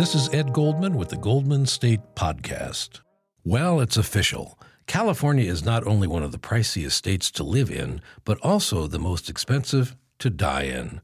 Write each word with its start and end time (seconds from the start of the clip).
this 0.00 0.14
is 0.14 0.32
Ed 0.32 0.54
Goldman 0.54 0.94
with 0.94 1.10
the 1.10 1.18
Goldman 1.18 1.66
State 1.66 2.00
Podcast. 2.14 3.00
Well, 3.44 3.82
it's 3.82 3.98
official. 3.98 4.58
California 4.86 5.44
is 5.44 5.62
not 5.62 5.86
only 5.86 6.08
one 6.08 6.22
of 6.22 6.32
the 6.32 6.38
priciest 6.38 6.92
states 6.92 7.30
to 7.32 7.44
live 7.44 7.70
in, 7.70 8.00
but 8.24 8.38
also 8.40 8.86
the 8.86 8.98
most 8.98 9.28
expensive 9.28 9.94
to 10.18 10.30
die 10.30 10.62
in. 10.62 11.02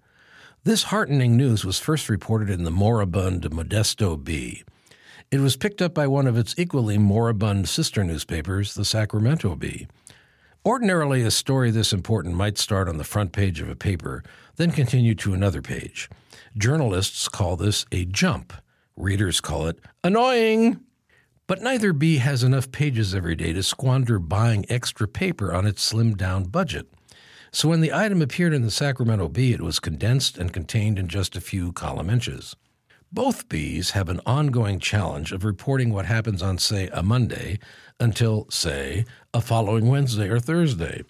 This 0.65 0.85
heartening 0.85 1.37
news 1.37 1.63
was 1.63 1.79
first 1.79 2.09
reported 2.09 2.49
in 2.49 2.65
the 2.65 2.71
moribund 2.71 3.43
Modesto 3.43 4.17
Bee. 4.17 4.65
It 5.31 5.41
was 5.41 5.59
picked 5.59 5.83
up 5.83 5.93
by 5.93 6.07
one 6.07 6.27
of 6.27 6.39
its 6.39 6.55
equally 6.57 6.97
moribund 6.97 7.69
sister 7.69 8.03
newspapers, 8.03 8.73
the 8.73 8.87
Sacramento 8.87 9.57
Bee. 9.57 9.89
Ordinarily, 10.65 11.21
a 11.21 11.31
story 11.31 11.71
this 11.71 11.93
important 11.93 12.35
might 12.35 12.57
start 12.57 12.89
on 12.89 12.97
the 12.97 13.05
front 13.05 13.33
page 13.33 13.61
of 13.61 13.69
a 13.69 13.77
paper, 13.77 14.25
then 14.57 14.71
continue 14.71 15.15
to 15.17 15.35
another 15.35 15.61
page. 15.61 16.09
Journalists 16.57 17.29
call 17.29 17.57
this 17.57 17.85
a 17.93 18.07
jump. 18.07 18.55
Readers 18.97 19.43
call 19.43 19.67
it 19.67 19.79
annoying. 20.03 20.81
But 21.47 21.61
neither 21.63 21.93
Bee 21.93 22.17
has 22.17 22.43
enough 22.43 22.73
pages 22.73 23.15
every 23.15 23.37
day 23.37 23.53
to 23.53 23.63
squander 23.63 24.19
buying 24.19 24.65
extra 24.71 25.07
paper 25.07 25.53
on 25.53 25.67
its 25.67 25.93
slimmed 25.93 26.17
down 26.17 26.45
budget. 26.45 26.89
So 27.53 27.69
when 27.69 27.83
the 27.83 27.93
item 27.93 28.23
appeared 28.23 28.55
in 28.55 28.63
the 28.63 28.71
Sacramento 28.71 29.29
Bee, 29.29 29.53
it 29.53 29.61
was 29.61 29.81
condensed 29.81 30.39
and 30.39 30.53
contained 30.53 30.99
in 30.99 31.09
just 31.09 31.37
a 31.37 31.43
few 31.43 31.73
column 31.73 32.09
inches. 32.09 32.57
Both 33.13 33.49
bees 33.49 33.91
have 33.91 34.09
an 34.09 34.21
ongoing 34.27 34.81
challenge 34.81 35.31
of 35.31 35.45
reporting 35.45 35.93
what 35.93 36.07
happens 36.07 36.43
on, 36.43 36.59
say, 36.59 36.89
a 36.93 37.03
Monday 37.03 37.59
until, 38.01 38.47
say, 38.51 39.05
a 39.33 39.41
following 39.41 39.89
Wednesday 39.89 40.29
or 40.29 40.41
Thursday. 40.41 41.05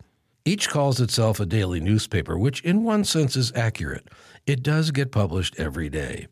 Each 0.45 0.69
calls 0.69 1.01
itself 1.01 1.41
a 1.41 1.47
daily 1.47 1.81
newspaper, 1.81 2.37
which 2.37 2.61
in 2.63 2.85
one 2.85 3.05
sense 3.05 3.37
is 3.37 3.53
accurate. 3.55 4.09
It 4.47 4.63
does 4.63 4.91
get 4.91 5.13
published 5.13 5.59
every 5.59 5.89
day. 5.89 6.27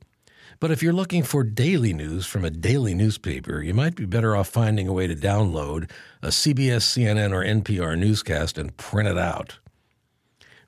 But 0.61 0.71
if 0.71 0.83
you're 0.83 0.93
looking 0.93 1.23
for 1.23 1.45
daily 1.45 1.93
news 1.93 2.27
from 2.27 2.45
a 2.45 2.51
daily 2.51 2.95
newspaper, 2.95 3.63
you 3.63 3.75
might 3.75 3.97
be 3.97 4.05
better 4.05 4.37
off 4.37 4.49
finding 4.49 4.89
a 4.89 4.93
way 4.93 5.07
to 5.07 5.15
download 5.15 5.91
a 6.23 6.29
CBS, 6.29 6.83
CNN, 6.83 7.33
or 7.33 7.45
NPR 7.45 7.99
newscast 7.99 8.59
and 8.59 8.77
print 8.77 9.09
it 9.09 9.19
out. 9.19 9.59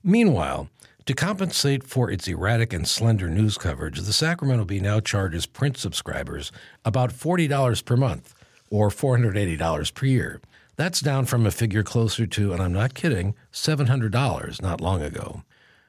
Meanwhile, 0.03 0.69
to 1.07 1.15
compensate 1.15 1.85
for 1.85 2.11
its 2.11 2.27
erratic 2.27 2.73
and 2.73 2.87
slender 2.87 3.29
news 3.29 3.57
coverage, 3.57 4.01
the 4.01 4.13
Sacramento 4.13 4.65
Bee 4.65 4.81
now 4.81 4.99
charges 4.99 5.47
print 5.47 5.77
subscribers 5.77 6.51
about 6.85 7.11
$40 7.11 7.85
per 7.85 7.97
month, 7.97 8.35
or 8.71 8.89
$480 8.89 9.95
per 9.95 10.07
year. 10.07 10.41
That's 10.75 11.01
down 11.01 11.27
from 11.27 11.47
a 11.47 11.51
figure 11.51 11.83
closer 11.83 12.27
to, 12.27 12.53
and 12.53 12.61
I'm 12.61 12.73
not 12.73 12.95
kidding, 12.95 13.35
$700 13.53 14.61
not 14.61 14.81
long 14.81 15.01
ago. 15.01 15.43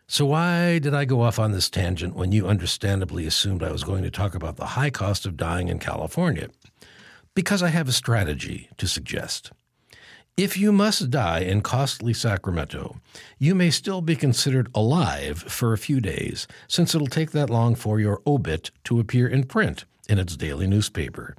So, 0.09 0.25
why 0.25 0.79
did 0.79 0.93
I 0.93 1.03
go 1.03 1.19
off 1.19 1.37
on 1.37 1.51
this 1.51 1.69
tangent 1.69 2.15
when 2.15 2.31
you 2.31 2.47
understandably 2.47 3.27
assumed 3.27 3.61
I 3.61 3.73
was 3.73 3.83
going 3.83 4.03
to 4.03 4.09
talk 4.09 4.35
about 4.35 4.55
the 4.55 4.67
high 4.67 4.89
cost 4.89 5.25
of 5.25 5.35
dying 5.35 5.67
in 5.67 5.79
California? 5.79 6.47
Because 7.35 7.61
I 7.61 7.67
have 7.67 7.89
a 7.89 7.91
strategy 7.91 8.69
to 8.77 8.87
suggest. 8.87 9.51
If 10.37 10.55
you 10.55 10.71
must 10.71 11.09
die 11.09 11.39
in 11.39 11.59
costly 11.59 12.13
Sacramento, 12.13 13.01
you 13.37 13.53
may 13.53 13.69
still 13.69 14.01
be 14.01 14.15
considered 14.15 14.69
alive 14.73 15.39
for 15.39 15.73
a 15.73 15.77
few 15.77 15.99
days, 15.99 16.47
since 16.69 16.95
it'll 16.95 17.07
take 17.07 17.31
that 17.31 17.49
long 17.49 17.75
for 17.75 17.99
your 17.99 18.21
obit 18.25 18.71
to 18.85 19.01
appear 19.01 19.27
in 19.27 19.43
print 19.43 19.83
in 20.07 20.19
its 20.19 20.37
daily 20.37 20.67
newspaper. 20.67 21.35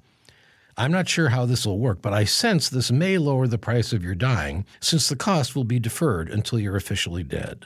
I'm 0.77 0.92
not 0.92 1.08
sure 1.08 1.30
how 1.30 1.47
this 1.47 1.64
will 1.64 1.78
work, 1.78 2.03
but 2.03 2.12
I 2.12 2.25
sense 2.25 2.69
this 2.69 2.91
may 2.91 3.16
lower 3.16 3.47
the 3.47 3.56
price 3.56 3.94
of 3.94 4.05
your 4.05 4.14
dying, 4.14 4.66
since 4.78 5.08
the 5.08 5.16
cost 5.16 5.56
will 5.56 5.64
be 5.64 5.80
deferred 5.80 6.28
until 6.28 6.60
you're 6.60 6.77
officially 6.77 7.22
dead. 7.22 7.64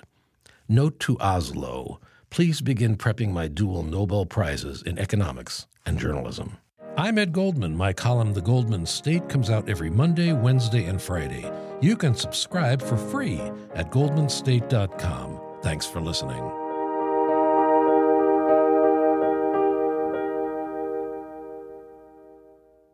Note 0.72 0.98
to 1.00 1.18
Oslo 1.20 2.00
please 2.30 2.62
begin 2.62 2.96
prepping 2.96 3.30
my 3.30 3.46
dual 3.46 3.82
Nobel 3.82 4.24
Prizes 4.24 4.80
in 4.80 4.98
economics 4.98 5.66
and 5.84 5.98
journalism. 5.98 6.56
I'm 6.96 7.18
Ed 7.18 7.32
Goldman. 7.32 7.76
My 7.76 7.92
column, 7.92 8.32
The 8.32 8.40
Goldman 8.40 8.86
State, 8.86 9.28
comes 9.28 9.50
out 9.50 9.68
every 9.68 9.90
Monday, 9.90 10.32
Wednesday, 10.32 10.86
and 10.86 11.00
Friday. 11.00 11.44
You 11.82 11.94
can 11.94 12.14
subscribe 12.14 12.80
for 12.80 12.96
free 12.96 13.38
at 13.74 13.90
goldmanstate.com. 13.90 15.40
Thanks 15.62 15.84
for 15.84 16.00
listening. 16.00 16.61